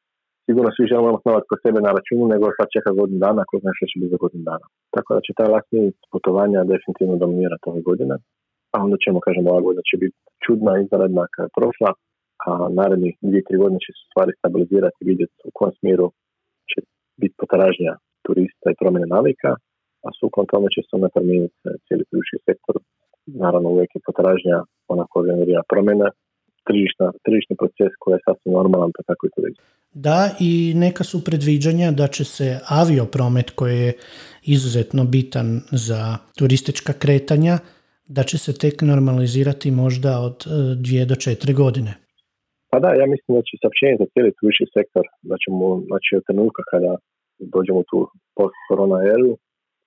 [0.46, 3.54] sigurno svi želimo imati novac kod sebe na računu, nego sad čeka godinu dana, ako
[3.62, 4.66] znaš što će biti za godinu dana.
[4.94, 5.70] Tako da će taj last
[6.12, 8.14] putovanja definitivno dominirati ove godine,
[8.74, 11.90] a onda ćemo, kažem, ova godina će biti čudna, izvanredna kada je prošla,
[12.46, 16.06] a narednih dvije, tri godine će se stvari stabilizirati i vidjeti u kojem smjeru
[16.70, 16.78] će
[17.20, 17.92] biti potražnja
[18.26, 19.50] turista i promjene navika,
[20.06, 22.74] a sukladno tome će se onda promijeniti cijeli turistički sektor.
[23.44, 24.56] Naravno, uvijek je potražnja
[24.92, 26.06] ona koja generira promjene,
[26.68, 29.64] tržišna, tržišni proces koji je sasvim normalan, pa tako i turizam.
[30.06, 32.48] Da, i neka su predviđanja da će se
[32.82, 33.92] aviopromet koji je
[34.54, 35.48] izuzetno bitan
[35.86, 36.00] za
[36.38, 37.56] turistička kretanja,
[38.16, 40.50] da će se tek normalizirati možda od e,
[40.84, 41.92] dvije do četiri godine.
[42.70, 46.22] Pa da, ja mislim da će saopćenje za cijeli turistički sektor, da ćemo, znači od
[46.26, 46.92] trenutka kada
[47.54, 47.98] dođemo tu
[48.36, 49.30] post-korona eru,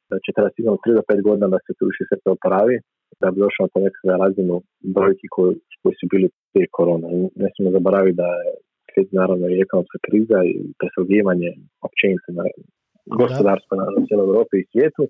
[0.09, 2.75] da će trebati sigurno 3 do 5 godina da se turistički sektor oporavi,
[3.21, 4.55] da bi došao na nekakvu razinu
[4.95, 7.07] brojki koji, koji su bili prije korona.
[7.41, 8.51] Ne smijemo zaboraviti da je
[9.21, 11.49] naravno i ekonomska kriza i preslagivanje
[11.87, 12.43] općenito na
[13.21, 15.03] gospodarstvo na, cijeloj Europi i svijetu.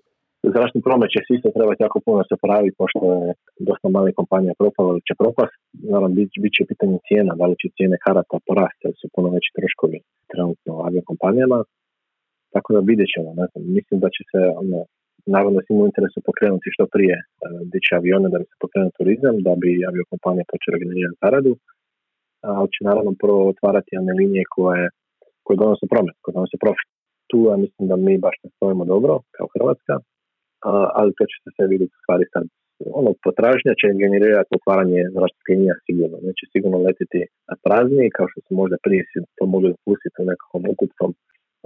[0.54, 3.28] Zračni promet će se isto trebati jako puno se pravi, pošto je
[3.68, 5.56] dosta malih kompanija propala ili će propast.
[5.92, 9.28] Naravno, bit, bit će pitanje cijena, da li će cijene karata porasti, jer su puno
[9.34, 9.98] veći troškovi
[10.32, 10.70] trenutno
[11.00, 11.58] u kompanijama.
[12.54, 13.28] Tako da vidjet ćemo.
[13.40, 14.78] Ne znam, mislim da će se ono,
[15.34, 17.24] naravno da u interesu pokrenuti što prije e,
[17.72, 21.52] dići avione da bi se pokrenuo turizam, da bi aviokompanija počela generirati zaradu,
[22.58, 24.84] ali će naravno prvo otvarati one linije koje,
[25.44, 26.88] koje donose promet, koje donose profit.
[27.30, 29.94] Tu ja mislim da mi baš ne stojimo dobro kao Hrvatska,
[30.98, 32.44] ali to će se sve vidjeti stvari sad.
[33.00, 36.16] Ono, potražnja će generirati otvaranje zračnih linija sigurno.
[36.28, 39.02] Neće sigurno letiti na prazni, kao što se možda prije
[39.36, 41.10] to mogli dopustiti u nekakvom ukupnom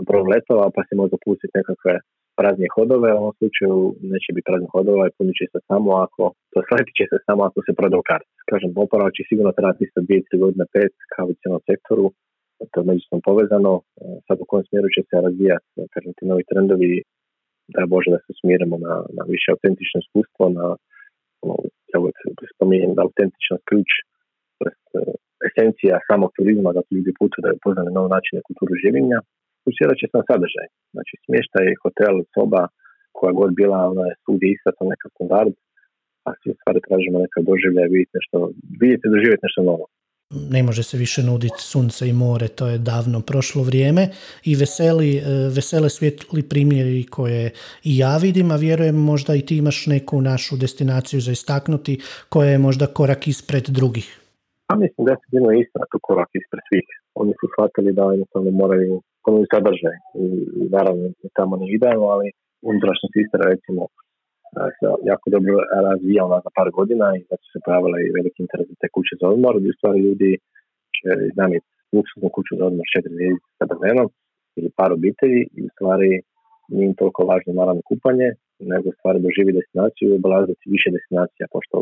[0.09, 1.95] broju letova, pa se može dopustiti nekakve
[2.39, 3.77] prazne hodove, u ovom slučaju
[4.13, 7.41] neće biti praznih hodova i punit će se samo ako, to sletit će se samo
[7.49, 8.29] ako se proda u.
[8.51, 12.07] Kažem, oporavak će sigurno trajati isto 2-3 godine, 5 kao u cijelom sektoru,
[12.71, 13.73] to je međusobno povezano,
[14.27, 16.93] sad u kojem smjeru će se razvijati, kažem, ti novi trendovi,
[17.75, 20.67] da Bože da se smirimo na, na više autentično iskustvo, na
[21.45, 21.57] ono,
[22.55, 23.91] spominjem da autentičan ključ,
[25.49, 29.19] esencija samog turizma, da ljudi putu da je upoznali nov način kulturu življenja,
[29.65, 30.67] fokusirat će se na sadržaj.
[30.95, 32.63] Znači smještaj, hotel, soba,
[33.19, 35.55] koja god bila, ona je svugdje ista, to neka standard,
[36.27, 38.37] a svi stvari tražimo neka doživlja, vidjeti nešto,
[38.83, 39.87] vidjeti doživjeti nešto novo.
[40.57, 44.03] Ne može se više nuditi sunce i more, to je davno prošlo vrijeme
[44.45, 45.23] i veseli, e,
[45.57, 47.45] vesele svijetli primjeri koje
[47.91, 52.49] i ja vidim, a vjerujem možda i ti imaš neku našu destinaciju za istaknuti koja
[52.51, 54.21] je možda korak ispred drugih.
[54.71, 56.89] A mislim da je sigurno istina to korak ispred svih.
[57.15, 59.97] Oni su shvatili da jednostavno moraju ponudi sadržaj.
[60.23, 60.25] I,
[60.77, 61.05] naravno,
[61.39, 62.27] tamo nije idealno, ali
[62.71, 63.83] unutrašnjost Istra recimo
[64.79, 65.57] se jako dobro
[65.89, 69.15] razvijala za par godina i da su se pojavile i veliki interes za te kuće
[69.21, 70.31] za odmor, gdje stvari ljudi
[70.97, 73.65] će iznamiti luksuznu kuću za odmor četiri zvijezdice sa
[74.59, 76.11] ili par obitelji i u stvari
[76.77, 78.29] nije toliko važno naravno kupanje,
[78.73, 81.77] nego u stvari doživi destinaciju i obilaziti više destinacija, pošto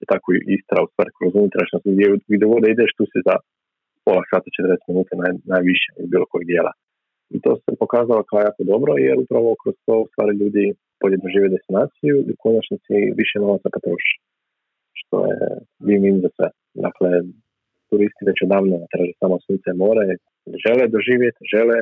[0.00, 3.34] je tako i Istra u stvari kroz unutrašnjost gdje, gdje ideš tu se za
[4.04, 6.72] pola sata 40 minuta naj, najviše iz bilo kojeg dijela.
[7.34, 10.64] I to se pokazalo kao jako dobro jer upravo kroz to stvari ljudi
[11.00, 14.14] bolje dožive destinaciju i u konačnici više novaca potroši.
[15.00, 15.38] Što je
[15.86, 16.48] win-win za sve.
[16.86, 17.10] Dakle,
[17.88, 20.04] turisti već odavno traže samo sunce more,
[20.64, 21.76] žele doživjeti, žele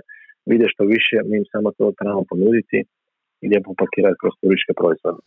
[0.50, 2.78] vidjeti što više, mi im samo to trebamo ponuditi
[3.42, 5.22] i lijepo pakirati kroz turističke proizvode.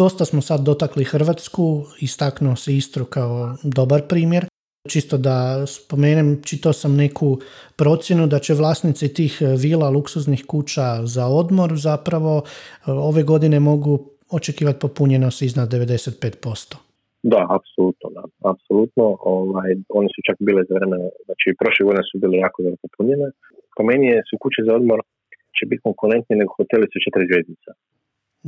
[0.00, 1.64] Dosta smo sad dotakli Hrvatsku,
[2.06, 3.34] istaknuo se Istru kao
[3.78, 4.44] dobar primjer.
[4.88, 7.38] Čisto da spomenem, čitao sam neku
[7.76, 13.60] procjenu da će vlasnici tih e, vila, luksuznih kuća za odmor zapravo e, ove godine
[13.60, 13.98] mogu
[14.30, 16.76] očekivati popunjenost iznad 95%.
[17.22, 18.22] Da, apsolutno, da,
[18.52, 19.04] apsolutno.
[19.36, 23.28] Ovaj, one su čak bile za vreme, znači prošle godine su bile jako dobro popunjene.
[23.76, 24.98] Po meni su kuće za odmor
[25.56, 27.70] će biti konkurentnije nego hoteli su četiri zvjezdica.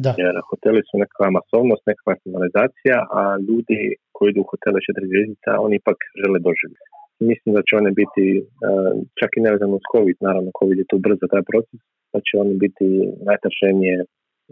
[0.04, 0.12] Da.
[0.22, 3.80] Jer hoteli su nekakva masovnost, nekakva formalizacija, a ljudi
[4.14, 6.88] koji idu u hotele četiri zvijezdica, oni ipak žele doživjeti.
[7.30, 10.96] Mislim da će one biti, eh, čak i nevezano s COVID, naravno COVID je tu
[11.06, 11.80] brzo taj proces,
[12.12, 12.86] da će oni biti
[13.28, 13.96] najtraženije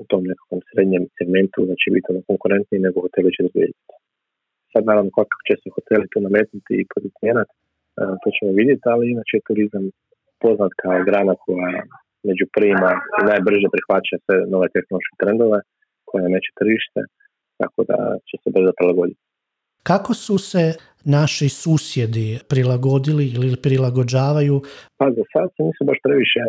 [0.03, 3.95] u tom nekakvom srednjem segmentu, da će biti ono konkurentniji nego hoteli četiri zvijezdica.
[4.73, 7.55] Sad naravno kako će se hoteli tu nametnuti i pozicionirati,
[8.01, 9.85] eh, to ćemo vidjeti, ali inače turizam
[10.43, 11.83] poznatka grana koja
[12.29, 15.59] među prvima i najbrže prihvaća sve nove tehnološke trendove
[16.09, 17.01] koje neće tržište,
[17.61, 19.21] tako da će se brzo prilagoditi.
[19.91, 20.65] Kako su se
[21.17, 24.57] naši susjedi prilagodili ili prilagođavaju?
[24.99, 26.43] Pa za sad se nisu baš previše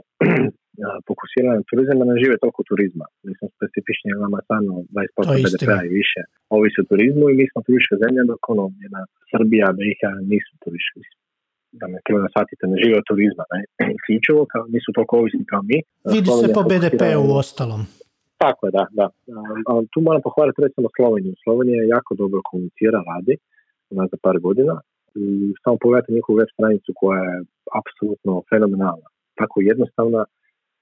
[1.08, 3.06] fokusirani na turizam, a ne žive toliko turizma.
[3.26, 4.74] Mi smo specifični, nama stvarno
[5.26, 6.22] 20% BDP-a i više
[6.58, 9.02] ovisi o turizmu i mi smo turistička zemlja, dok ono, jedna
[9.32, 10.02] Srbija, BiH
[10.32, 11.20] nisu turistički
[11.72, 13.62] da me treba shvatite, ne žive od turizma, ne,
[13.98, 15.78] isključivo, kao, nisu toliko ovisni kao mi.
[16.16, 17.82] Vidi se po BDP-u u ostalom.
[18.44, 19.08] Tako je, da, da.
[19.70, 21.34] A, tu moram pohvaliti recimo Sloveniju.
[21.44, 23.36] Slovenija jako dobro komunicira, radi
[24.12, 24.76] za par godina
[25.16, 25.26] i
[25.64, 27.38] samo pogledajte njihovu web stranicu koja je
[27.80, 29.08] apsolutno fenomenalna.
[29.40, 30.22] Tako jednostavna,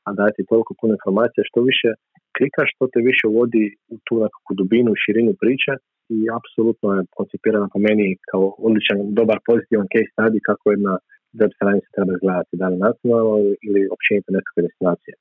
[0.08, 1.90] a dajete toliko puno informacija, što više
[2.38, 5.74] klikaš, što te više vodi u tu nekakvu dubinu, širinu priče
[6.16, 10.94] i apsolutno je koncipirana po meni kao odličan, dobar, pozitivan case study kako jedna
[11.40, 13.36] web stranica treba izgledati, da li nacionalno
[13.68, 15.14] ili općenito nekakve destinacije.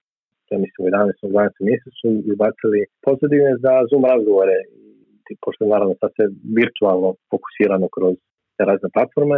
[0.50, 1.20] Ja mislim u 11.
[1.22, 1.68] 12.
[1.70, 4.58] mjesecu izbacili pozadine za Zoom razgovore
[5.32, 6.24] i pošto naravno sad se
[6.60, 8.14] virtualno fokusirano kroz
[8.56, 9.36] te razne platforme,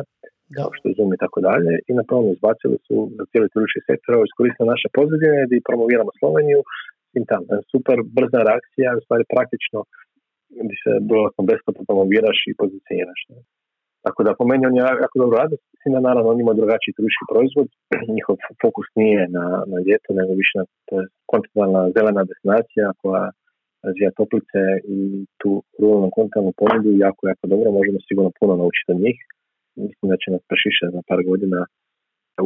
[0.56, 3.88] kao što je Zoom i tako dalje, i na tom izbacili su za cijeli turistički
[3.90, 6.61] sektor, ovo iskoristili naše pozadine gdje promoviramo Sloveniju,
[7.16, 9.78] i tam, super brza reakcija, u stvari praktično
[10.64, 13.20] gdje se dodatno besplatno promoviraš i pozicioniraš.
[13.30, 13.38] Ne?
[14.04, 15.56] Tako da po meni on je jako dobro radi,
[15.94, 17.68] da naravno on ima drugačiji turistički proizvod,
[18.16, 20.64] njihov fokus nije na, na ljeto, nego više na
[21.30, 23.24] kontinentalna zelena destinacija koja
[23.87, 24.61] razvija toplice
[24.96, 24.98] i
[25.40, 29.18] tu ruralnu kontinentalnu ponudu jako, jako dobro, možemo sigurno puno naučiti od njih.
[29.87, 31.61] Mislim da će nas prešiše za par godina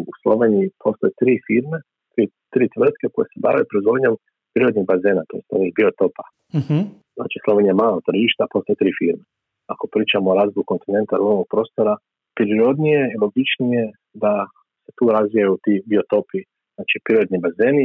[0.01, 1.79] u Sloveniji postoje tri firme,
[2.12, 4.15] tri, tri tvrtke koje se bave proizvodnjom
[4.55, 6.25] prirodnih bazena, to je biotopa.
[6.59, 6.83] Uh-huh.
[7.16, 9.25] Znači Slovenija je malo tržišta, postoje tri firme.
[9.72, 11.94] Ako pričamo o razvoju kontinenta ruralnog prostora,
[12.38, 13.85] prirodnije i logičnije
[14.22, 14.35] da
[14.85, 16.40] se tu razvijaju ti biotopi,
[16.77, 17.85] znači prirodni bazeni,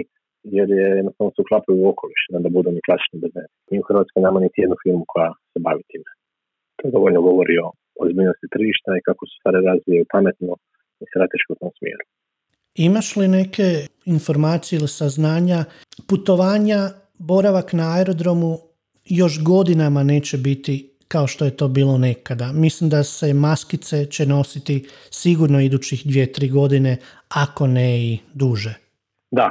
[0.55, 3.51] jer je jednostavno se uklapaju u okoliš, da budu ni klasični bazeni.
[3.69, 6.09] Mi u Hrvatskoj nema niti jednu firmu koja se bavi time.
[6.77, 7.67] To dovoljno govori o
[8.03, 10.51] ozbiljnosti tržišta i kako se stvari razvijaju pametno
[11.01, 12.03] i strateško u tom smjeru.
[12.87, 13.67] Imaš li neke
[14.15, 15.59] informacije ili saznanja
[16.09, 16.79] putovanja,
[17.31, 18.51] boravak na aerodromu
[19.09, 22.51] još godinama neće biti kao što je to bilo nekada.
[22.53, 26.97] Mislim da se maskice će nositi sigurno idućih dvije, tri godine,
[27.43, 28.73] ako ne i duže.
[29.31, 29.47] Da,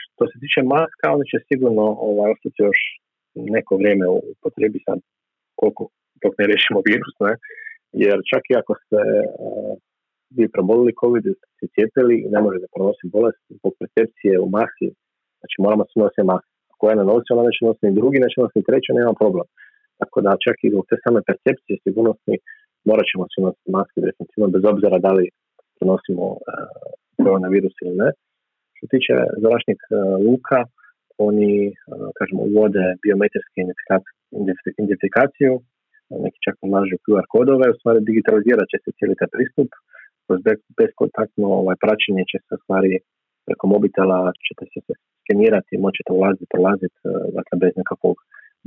[0.00, 2.80] što se tiče maska, one će sigurno ovaj, ostati još
[3.56, 4.98] neko vrijeme u potrebi sad
[5.60, 5.82] koliko
[6.22, 7.34] dok ne riješimo virus, ne?
[8.02, 9.02] jer čak i ako se
[10.36, 11.24] vi probolili COVID,
[11.58, 14.86] se cijepili i ne možete prenositi bolest zbog percepcije u masi,
[15.38, 16.47] znači moramo se nositi maske.
[16.78, 19.46] Ako jedna nosi, ona neće nositi drugi, neće nositi treći, nema problem.
[20.00, 22.34] Tako da čak i zbog te same percepcije sigurnosti
[22.88, 25.24] morat ćemo se nositi maske definitivno, bez obzira da li
[25.76, 26.38] prenosimo uh,
[27.24, 28.08] koronavirus ili ne.
[28.76, 29.14] Što tiče
[29.44, 29.94] zračnih uh,
[30.26, 30.60] luka,
[31.28, 33.58] oni, uh, kažemo, uvode biometrijske
[34.82, 35.52] identifikaciju,
[36.24, 39.70] neki čak nalažu QR kodove, u stvari digitalizirat će se cijeli taj pristup,
[40.24, 40.40] kroz
[40.78, 42.94] bezkontaktno ovaj, praćenje će se stvari
[43.46, 44.80] preko mobitela ćete se
[45.28, 48.16] skenirati, moćete ulaziti, prolaziti, e, dakle bez nekakvog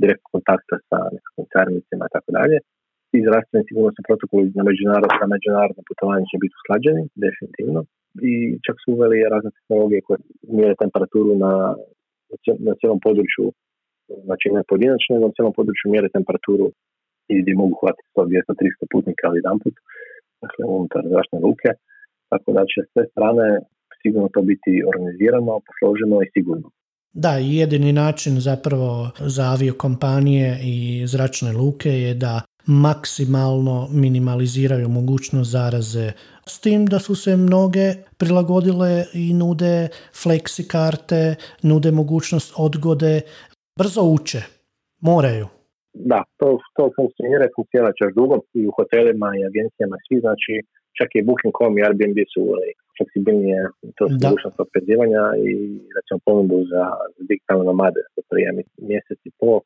[0.02, 2.58] direktnog kontakta sa nekakvim carnicima i tako dalje.
[3.16, 7.80] I zdravstveni sigurnosni protokoli na međunarodno, na međunarodno putovanje će biti usklađeni, definitivno.
[8.30, 8.32] I
[8.66, 10.18] čak su uveli razne tehnologije koje
[10.58, 11.52] mjere temperaturu na,
[12.66, 13.44] na cijelom području,
[14.26, 16.66] znači ne pojedinačno, nego na cijelom području mjere temperaturu
[17.32, 19.74] i gdje mogu hvatiti 100, 200, 300 putnika ali jedan put
[20.42, 21.70] dakle unutar zračne luke,
[22.30, 23.48] tako da će s te strane
[24.02, 26.70] sigurno to biti organizirano, posloženo i sigurno.
[27.12, 36.12] Da, jedini način zapravo za aviokompanije i zračne luke je da maksimalno minimaliziraju mogućnost zaraze
[36.46, 37.86] s tim da su se mnoge
[38.18, 39.88] prilagodile i nude
[40.22, 43.20] fleksi karte, nude mogućnost odgode,
[43.78, 44.40] brzo uče,
[45.00, 45.46] moraju.
[45.94, 50.52] Da, to, to funkcionira i funkcionira još dugo i u hotelima i agencijama svi, znači
[50.98, 53.58] čak i Booking.com i Airbnb su uveli fleksibilnije
[53.96, 55.52] to su mogućnost opezivanja i
[55.96, 58.48] recimo ponudu za, za digitalne nomade za prije
[58.90, 59.58] mjesec i pol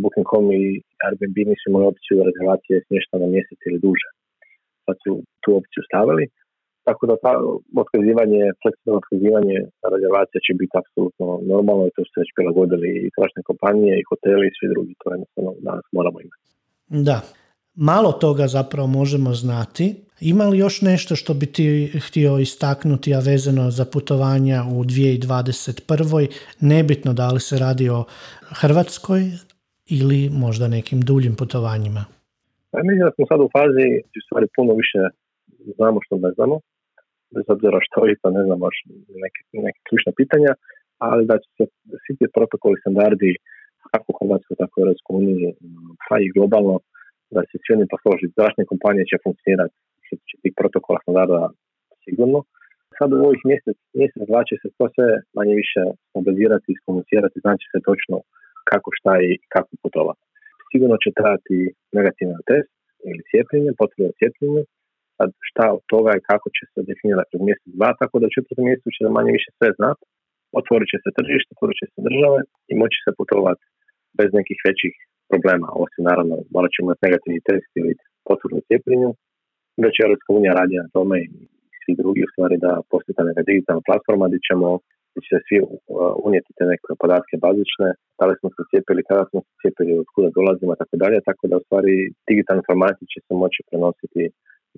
[0.00, 0.64] Booking.com i
[1.04, 4.08] Airbnb nisu imali opciju rezervacije smješta na mjesec ili duže.
[4.84, 6.24] Sad su tu opciju stavili
[6.88, 7.32] tako da ta
[7.82, 9.56] otkazivanje, fleksibilno otkazivanje
[9.94, 14.44] rezervacija će biti apsolutno normalno i to su već prilagodili i tražne kompanije i hoteli
[14.46, 16.44] i svi drugi, to jednostavno danas moramo imati.
[17.08, 17.18] Da,
[17.90, 19.86] malo toga zapravo možemo znati.
[20.20, 21.66] Ima li još nešto što bi ti
[22.06, 26.28] htio istaknuti, a vezano za putovanja u 2021.
[26.60, 28.04] Nebitno da li se radi o
[28.60, 29.20] Hrvatskoj
[29.98, 32.02] ili možda nekim duljim putovanjima?
[32.70, 35.00] Pa mislim da smo sad u fazi, u stvari puno više
[35.76, 36.56] znamo što ne znamo
[37.34, 38.76] bez obzira što i to ne znam, baš
[39.24, 40.52] neke, neke ključne pitanja,
[41.08, 41.64] ali da će se
[42.02, 43.32] svi ti protokoli, standardi,
[43.90, 45.54] kako u Hrvatskoj, tako u Europskoj uniji,
[46.06, 46.76] pa i globalno,
[47.34, 48.36] da se svi oni posložiti.
[48.38, 49.74] Zračne kompanije će funkcionirati
[50.06, 51.40] što će tih protokola standarda
[52.04, 52.40] sigurno.
[52.98, 57.64] Sad u ovih mjesec, mjesec dva će se to sve manje više stabilizirati, iskomunicirati, znači
[57.72, 58.16] se točno
[58.70, 60.22] kako šta i kako putovati.
[60.70, 61.56] Sigurno će trajati
[61.98, 62.72] negativan test
[63.08, 64.62] ili cijepljenje, potvrda cijepljenje,
[65.18, 68.34] sad šta od toga i kako će se definirati kroz mjesec dva, tako da u
[68.36, 70.04] četvrtom mjesecu će da manje više sve znati,
[70.60, 72.40] otvorit će se tržište, otvorit će se države
[72.70, 73.64] i moći se putovati
[74.18, 74.94] bez nekih većih
[75.30, 77.92] problema, osim naravno morat ćemo imati negativni test ili
[78.28, 79.10] potvrdu cijepljenju,
[79.84, 81.28] već Europska unija radi na tome i
[81.80, 84.68] svi drugi u stvari da postoji ta neka digitalna platforma gdje ćemo
[85.10, 85.68] gdje će se svi uh,
[86.26, 90.08] unijeti te neke podatke bazične, da li smo se cijepili, kada smo se cijepili, od
[90.14, 91.94] kuda dolazimo, tako dalje, tako da u stvari
[92.28, 94.22] digitalne informacije će se moći prenositi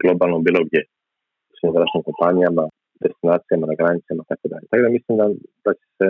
[0.01, 0.81] globalno bilo gdje,
[1.53, 2.65] u svim zračnim kompanijama,
[3.03, 4.67] destinacijama, na granicama, tako dalje.
[4.71, 5.27] Tako da mislim da,
[5.65, 6.09] da će se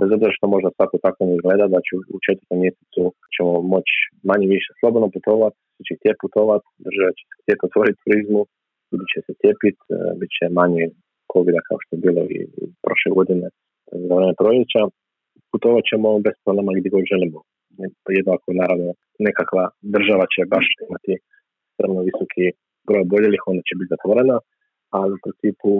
[0.00, 3.02] bez obzira što možda svako tako ne izgleda, da će u četvrtom mjesecu
[3.34, 3.96] ćemo moći
[4.30, 8.40] manje više slobodno putovati, će htjeti putovati, država će htjeti otvoriti turizmu,
[8.90, 10.84] ljudi će se cijepiti, e, bit će manje
[11.32, 12.38] covid kao što je bilo i
[12.84, 13.46] prošle godine
[14.06, 14.82] za vreme proljeća.
[15.52, 17.38] Putovat ćemo bez problema gdje god želimo.
[18.18, 18.90] Jedno ako naravno
[19.28, 19.64] nekakva
[19.96, 21.12] država će baš imati
[21.74, 22.44] strano visoki
[22.86, 24.36] broj oboljelih, onda će biti zatvorena,
[24.98, 25.70] ali u principu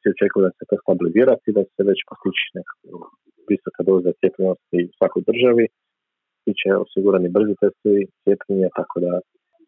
[0.00, 2.44] se očekuje da se to stabilizira i da se već postići
[3.52, 5.64] visoka doza cijepljenosti u svakoj državi.
[6.44, 9.12] Biće osigurani brzi testovi cijepljenja, tako da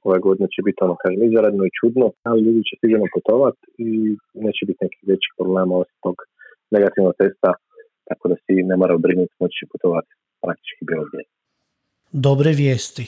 [0.09, 3.89] ove godine će biti ono, kažem, izvanredno i čudno, ali ljudi će sigurno putovati i
[4.47, 6.17] neće biti nekih većih problema osim tog
[6.77, 7.51] negativnog testa,
[8.09, 10.11] tako da svi ne moraju brinuti, moći putovati
[10.43, 11.23] praktički bilo gdje.
[12.29, 13.05] Dobre vijesti.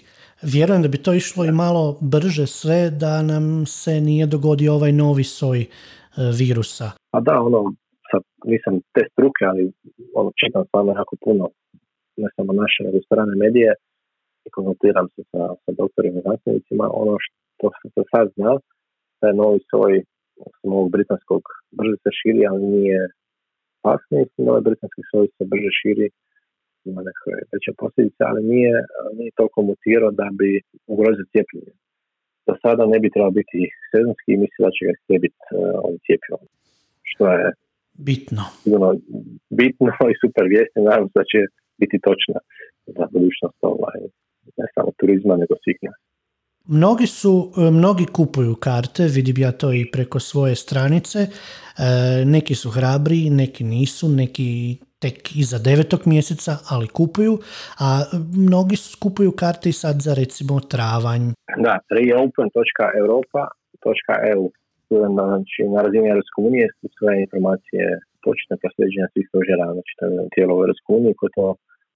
[0.54, 1.84] Vjerujem da bi to išlo i malo
[2.14, 5.66] brže sve da nam se nije dogodio ovaj novi soj e,
[6.40, 6.88] virusa.
[7.16, 7.60] A da, ono,
[8.10, 9.62] sad nisam te struke, ali
[10.14, 11.44] ono, čitam stvarno jako puno,
[12.22, 13.70] ne samo naše, nego strane medije,
[14.48, 18.52] i konzultiram se sa, sa doktorima znanstvenicima, ono što se sad zna,
[19.20, 19.92] da je novi soj
[20.46, 21.42] osim ovog britanskog
[21.78, 23.00] brže se širi, ali nije
[23.84, 26.06] pasni, mislim da ovaj britanski soj se brže širi,
[26.90, 28.74] ima neke veće posljedice, ali nije,
[29.18, 30.50] nije toliko mutirao da bi
[30.92, 31.74] ugrozio cijepljenje.
[32.46, 36.00] Do sada ne bi trebalo biti sezonski i mislim da će ga cijepiti uh, ovim
[36.06, 36.42] cijepivom.
[37.10, 37.44] Što je
[38.08, 38.42] bitno.
[38.62, 38.88] Sigurno,
[39.60, 41.40] bitno i super vijesti, nadam se da će
[41.80, 42.38] biti točna
[42.96, 44.00] za budućnost ovaj,
[44.56, 45.98] ne samo turizma, nego svih nas.
[46.70, 51.28] Mnogi su, e, mnogi kupuju karte, vidim ja to i preko svoje stranice, e,
[52.24, 57.38] neki su hrabri, neki nisu, neki tek iza devetog mjeseca, ali kupuju,
[57.86, 57.88] a
[58.46, 61.24] mnogi kupuju karte i sad za recimo travanj.
[61.66, 64.42] Da, reopen.europa.eu
[65.16, 67.84] znači na razini Europske unije su sve informacije
[68.24, 69.92] početne prosljeđenja svih stožera, znači
[70.34, 71.46] tijelo u Europske unije koje to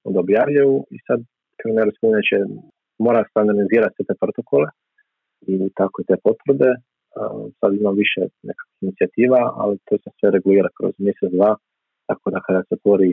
[0.07, 1.21] onda objavljaju i sad
[1.69, 2.39] Europska unija će
[3.07, 4.69] mora standardizirati te protokole
[5.53, 6.71] i tako i te potvrde.
[7.59, 11.53] Sad ima više nekakvih inicijativa, ali to se sve regulira kroz mjesec, dva,
[12.09, 13.11] tako da kada se otvori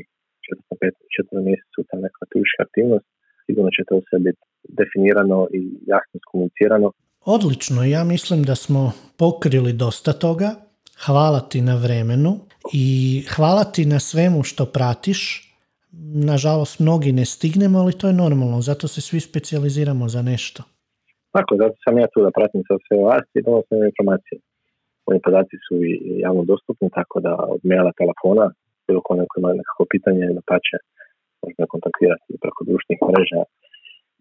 [1.16, 3.08] četvrtom, mjesecu ta neka turistička aktivnost,
[3.46, 4.42] sigurno će to sve biti
[4.80, 5.62] definirano i
[5.94, 6.88] jasno skomunicirano.
[7.26, 10.50] Odlično, ja mislim da smo pokrili dosta toga.
[11.06, 12.32] Hvala ti na vremenu
[12.74, 12.88] i
[13.36, 15.49] hvala ti na svemu što pratiš
[16.32, 20.64] nažalost mnogi ne stignemo, ali to je normalno, zato se svi specijaliziramo za nešto.
[21.36, 24.38] Tako, zato sam ja tu da pratim sa sve vas i donosim informacije.
[25.08, 25.94] Moji podaci su i
[26.26, 28.46] javno dostupni, tako da od maila, telefona,
[28.88, 30.76] bilo ko neko ima nekako pitanje, da pa će
[31.44, 33.42] možda kontaktirati preko društvenih mreža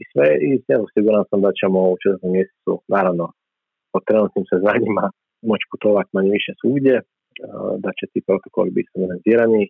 [0.01, 0.29] i sve.
[0.47, 3.25] I evo, siguran sam da ćemo u četvrtom mjesecu, naravno,
[3.93, 5.05] po trenutnim saznanjima
[5.51, 6.95] moći putovati manje više svugdje,
[7.85, 9.63] da će ti protokoli biti organizirani,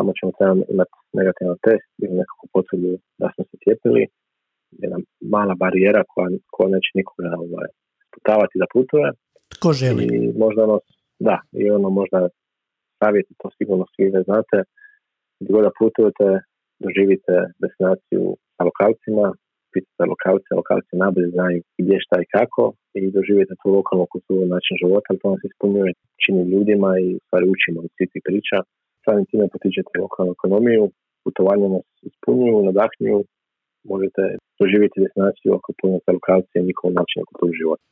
[0.00, 4.02] samo ćemo trebati imati negativan test ili nekakvu potvrdu da smo se cijepili.
[4.82, 4.98] Jedna
[5.34, 7.68] mala barijera koja, koja neće nikoga ovaj,
[8.14, 9.06] putavati da putuje.
[9.56, 10.02] Tko želi?
[10.16, 10.78] I možda ono,
[11.28, 12.18] da, i ono možda
[13.00, 14.56] savjeti, to sigurno svi ne znate,
[15.40, 16.26] gdje god da putujete,
[16.84, 18.22] doživite destinaciju
[18.54, 19.26] sa lokalcima,
[19.72, 22.62] pitate lokalce, lokalci najbolje znaju gdje, šta i kako
[23.00, 25.90] i doživite tu lokalnu kulturu, način života, to nas ispunjuje,
[26.22, 28.58] čini ljudima i stvari učimo od svih priča
[29.04, 30.82] samim time potičete lokalnu ekonomiju,
[31.24, 33.20] putovanje nas ispunjuju, nadahnjuju,
[33.92, 34.22] možete
[34.60, 37.84] doživjeti destinaciju ako punite lokacije i njihovom načinu kulturu života.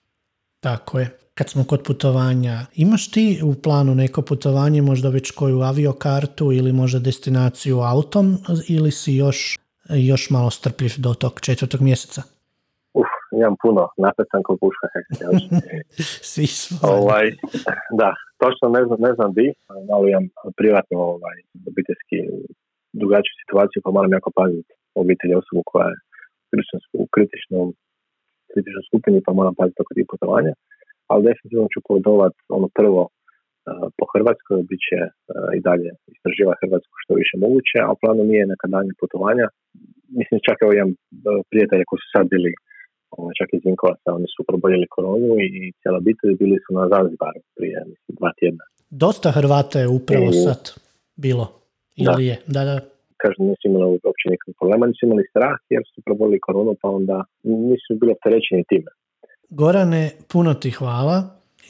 [0.61, 1.09] Tako je.
[1.34, 6.72] Kad smo kod putovanja, imaš ti u planu neko putovanje, možda već koju aviokartu ili
[6.72, 8.26] možda destinaciju autom
[8.68, 9.59] ili si još,
[10.11, 12.22] još malo strpljiv do tog četvrtog mjeseca?
[13.41, 14.87] Imam puno, napetan kao puška.
[16.33, 16.76] Svi smo.
[16.97, 17.26] ovaj,
[18.01, 18.11] da,
[18.43, 19.47] točno ne znam, ne znam di,
[19.91, 20.26] malo imam
[20.61, 21.37] privatno ovaj,
[21.70, 22.18] obiteljski
[23.01, 24.72] drugačiju situaciju, pa moram jako paziti
[25.03, 25.97] obitelji osobu koja je
[27.03, 27.66] u kritičnom,
[28.53, 30.53] kritičnoj skupini, pa moram paziti oko tih putovanja.
[31.11, 33.03] Ali definitivno ću podovat ono prvo
[33.99, 34.99] po Hrvatskoj, bit će
[35.57, 39.47] i dalje istraživa Hrvatsku što više moguće, a u planu nije neka danje putovanja.
[40.18, 40.93] Mislim, čak evo imam
[41.51, 42.53] prijatelje koji su sad bili
[43.11, 47.40] ovaj, čak iz Vinkovaca, oni su proboljeli koronu i cijela obitelj bili su na Zanzibaru
[47.56, 48.64] prije mislim, dva tjedna.
[48.90, 50.61] Dosta Hrvata je upravo sad
[51.16, 51.46] bilo,
[51.96, 52.22] ili da.
[52.28, 52.36] je?
[52.46, 52.76] Da, da.
[53.22, 57.24] Kažem, nisu imali uopće nikakvih problema, nisu imali strah jer su probolili koronu, pa onda
[57.42, 58.90] nisu bili opterećeni time.
[59.50, 61.16] Gorane, puno ti hvala.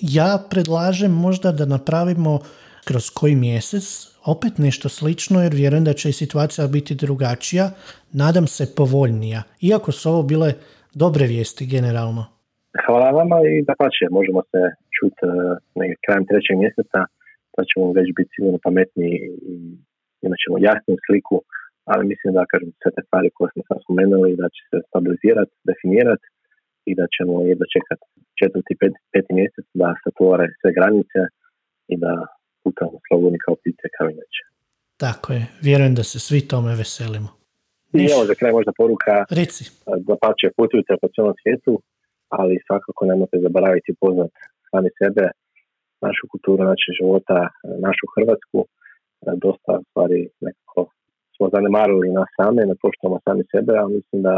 [0.00, 2.40] Ja predlažem možda da napravimo
[2.84, 3.86] kroz koji mjesec
[4.24, 7.70] opet nešto slično jer vjerujem da će i situacija biti drugačija,
[8.12, 9.42] nadam se povoljnija.
[9.60, 10.54] Iako su ovo bile
[10.94, 12.22] dobre vijesti generalno.
[12.86, 14.60] Hvala vama i da pače, možemo se
[14.96, 17.00] čuti uh, krajem trećeg mjeseca,
[17.56, 19.16] da ćemo već biti sigurno pametniji
[19.52, 19.54] i
[20.24, 21.36] imat ćemo jasnu sliku,
[21.90, 25.52] ali mislim da kažem sve te stvari koje smo sad spomenuli da će se stabilizirati,
[25.68, 26.26] definirati
[26.90, 28.04] i da ćemo jedno čekati
[28.40, 31.20] četvrti, peti, peti mjesec da se otvore sve granice
[31.92, 32.12] i da
[32.62, 34.42] putamo slobodni kao ptice kao inače.
[35.04, 37.37] Tako je, vjerujem da se svi tome veselimo.
[37.94, 39.62] I evo za kraj možda poruka Reci.
[40.08, 41.72] da pače putujte po cijelom svijetu,
[42.38, 44.32] ali svakako nemojte zaboraviti poznat
[44.70, 45.24] sami sebe,
[46.06, 47.38] našu kulturu, način života,
[47.86, 48.58] našu Hrvatsku.
[49.44, 50.80] Dosta stvari nekako
[51.34, 54.34] smo zanemarili nas same, ne poštujemo sami sebe, ali mislim da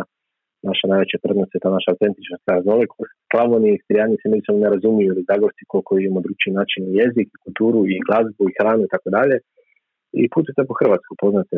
[0.70, 3.14] naša najveća prednost je ta naša autentičnost, raznolikost.
[3.30, 7.80] Slavoni i Istrijani se međusobno ne razumiju ili Zagorci koliko imamo drugčiji način jezik, kulturu
[7.86, 9.36] i glazbu i hranu i tako dalje.
[10.20, 11.56] I putujte po Hrvatsku, poznate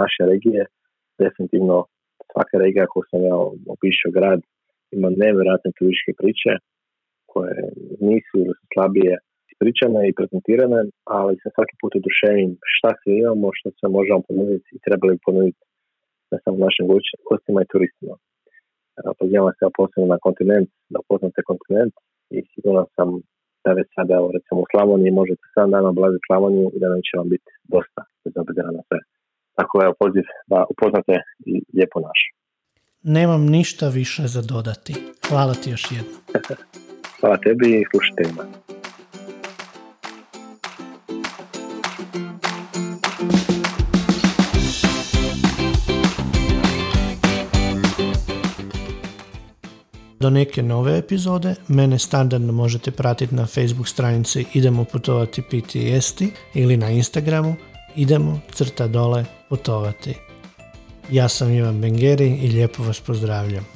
[0.00, 0.62] naše regije,
[1.24, 1.76] definitivno
[2.32, 3.36] svaka regija koju sam ja
[3.74, 4.40] opišao grad
[4.96, 6.52] ima nevjerojatne turističke priče
[7.32, 7.56] koje
[8.08, 9.14] nisu ili slabije
[9.50, 10.80] ispričane i prezentirane,
[11.16, 15.62] ali se svaki put oduševim šta sve imamo, što se možemo ponuditi i trebali ponuditi
[16.30, 16.86] ne samo našim
[17.30, 18.14] gostima i turistima.
[19.20, 21.94] Pozivam se posebno na kontinent, da upoznate kontinent
[22.36, 23.08] i sigurno sam
[23.64, 27.28] da već sada, recimo u Slavoniji, možete sam dan oblaziti Slavoniju i da neće vam
[27.34, 29.00] biti dosta, bez obzira na sve.
[29.56, 31.12] Tako je poziv da upoznate
[31.46, 32.20] i lijepo naš.
[33.02, 34.94] Nemam ništa više za dodati.
[35.28, 36.20] Hvala ti još jednom.
[37.20, 38.44] Hvala tebi i slušateljima.
[50.20, 55.86] Do neke nove epizode mene standardno možete pratiti na Facebook stranici Idemo putovati piti i
[55.86, 57.54] jesti ili na Instagramu
[57.96, 60.14] Idemo crta dole putovati.
[61.10, 63.75] Ja sam Ivan Bengeri i lijepo vas pozdravljam.